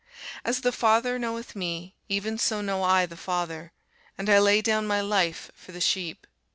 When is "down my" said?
4.59-4.99